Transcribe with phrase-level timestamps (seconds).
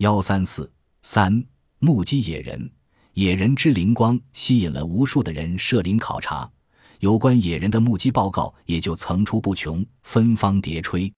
[0.00, 0.72] 幺三四
[1.02, 1.44] 三
[1.78, 2.70] 目击野人，
[3.12, 6.50] 野人之灵光吸引了无数的人设林考察，
[7.00, 11.12] 有关野人的目击报告也就层出不穷，芬芳迭吹。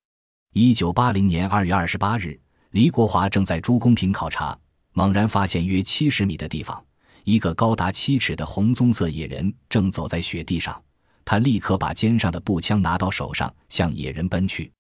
[0.53, 2.37] 一九八零年二月二十八日，
[2.73, 4.59] 黎国华正在朱公坪考察，
[4.95, 6.85] 猛然发现约七十米的地方，
[7.23, 10.83] 一个高达七尺的红棕色野人正走在雪地上。
[11.25, 14.73] 他立刻把肩上的步枪拿到手上，向野人奔去。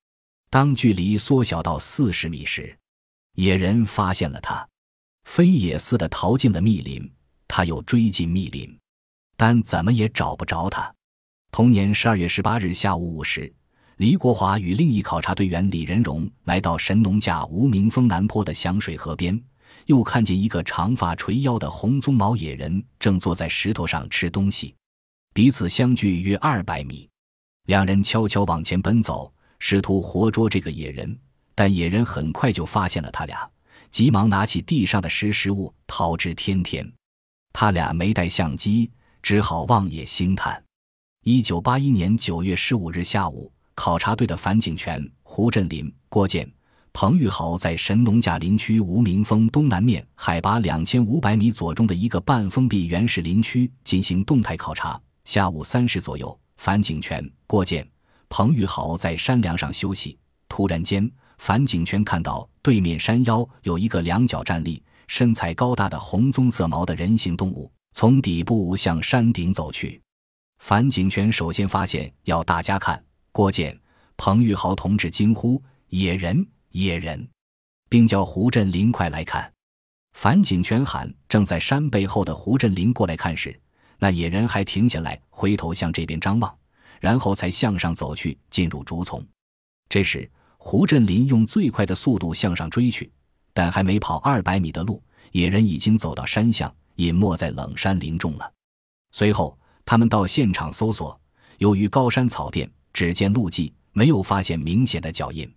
[0.51, 2.77] 当距离缩小到四十米时，
[3.35, 4.69] 野人发现了他，
[5.25, 7.11] 飞也似的逃进了密林。
[7.49, 8.79] 他又追进密林，
[9.37, 10.91] 但怎么也找不着他。
[11.51, 13.53] 同年十二月十八日下午五时，
[13.99, 19.39] 黎国华与另一考察队员李仁荣来到神农架无名峰南坡的响水河边，
[19.85, 24.75] 又看见一个长发垂腰的红鬃毛野人正坐在石头上吃东西，
[25.35, 27.07] 彼此相距约二百米。
[27.67, 31.19] 两人悄悄往前奔走，试图活捉这个野人。
[31.55, 33.49] 但野人很快就发现了他俩，
[33.91, 36.91] 急忙拿起地上的石食物逃之天天。
[37.53, 38.91] 他俩没带相机，
[39.23, 40.63] 只好望野兴叹。
[41.25, 46.51] 一九八一年九月十五日下午，考察队的樊景全、胡振林、郭建、
[46.93, 55.01] 彭玉豪在神农架林区无名峰东南面海拔两千五百米左中的一个半封闭原始林区进行动态考察。
[55.25, 57.87] 下午三时左右，樊景全、郭建、
[58.29, 61.09] 彭玉豪在山梁上休息，突然间。
[61.43, 70.01] 樊景全看到对面山腰有一个两脚站立、身材高大的红棕色毛的人形动物，从底部向山顶走去。
[70.61, 73.05] 樊景全首先发现，要大家看。
[73.33, 73.77] 郭建、
[74.17, 75.61] 彭玉豪同志惊呼
[75.91, 77.29] ：“野人，野人！”
[77.91, 79.53] 并叫胡振林快来看。
[80.13, 83.61] 樊景全喊正在山背后的胡振林过来看时，
[83.99, 86.57] 那野人还停下来，回头向这边张望，
[87.01, 89.21] 然后才向上走去，进入竹丛。
[89.89, 90.31] 这时。
[90.65, 93.11] 胡振林用最快的速度向上追去，
[93.53, 95.03] 但还没跑二百米的路，
[95.33, 98.51] 野人已经走到山下，隐没在冷山林中了。
[99.11, 101.21] 随后，他们到现场搜索，
[101.59, 105.53] 由于高山草甸，只见路迹，没有发现明显的脚印。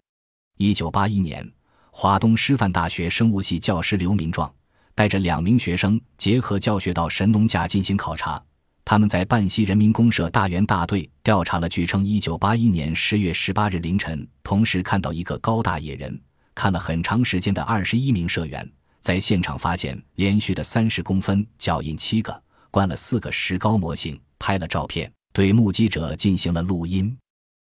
[0.58, 1.50] 一九八一年，
[1.92, 4.52] 华东师范大学生物系教师刘明壮
[4.96, 8.44] 带着两名学生，结合教学到神农架进行考察。
[8.86, 16.22] 他们在半溪人民公社大员大队调查了，据称，一九八一年十月十八日凌晨，同时看到一个高大野人，
[16.54, 27.18] 看了很长时间的二十一名社员，在现场发现连续的三十公分脚印七个，灌了四个石膏模型，拍了照片，对目击者进行了录音。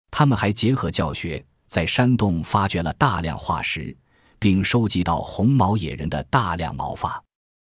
[0.09, 3.95] 他们还结合教学，在山洞发掘了大量化石，
[4.39, 7.21] 并收集到红毛野人的大量毛发。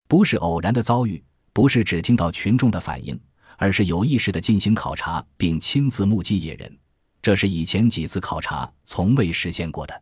[0.08, 1.24] 不是偶然的遭遇，
[1.54, 3.18] 不是只听到群众的反应。
[3.58, 6.78] 而是有意识地进行考察，并亲自目击野人，
[7.22, 10.02] 这是以前几次考察从未实现过的。